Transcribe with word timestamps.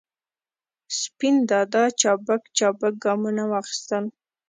سپین 0.99 1.35
دادا 1.49 1.83
چابک 2.01 2.41
چابک 2.57 2.93
ګامونه 3.03 3.43
واخستل. 3.51 4.05